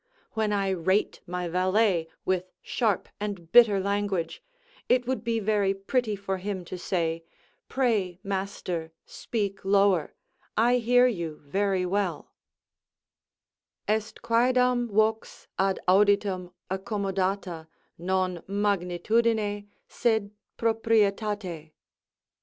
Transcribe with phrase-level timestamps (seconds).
[0.31, 4.41] When I rate my valet with sharp and bitter language,
[4.89, 7.23] it would be very pretty for him to say;
[7.69, 10.15] "Pray, master, speak lower;
[10.57, 12.31] I hear you very well":
[13.87, 17.67] "Est quaedam vox ad auditum accommodata,
[17.99, 21.73] non magnitudine, sed proprietate."